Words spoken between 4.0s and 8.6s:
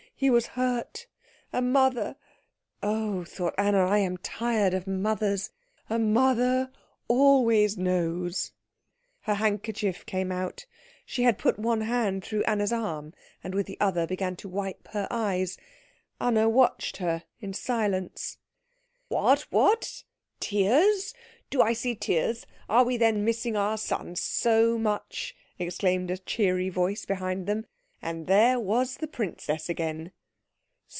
tired of mothers," "a mother always knows."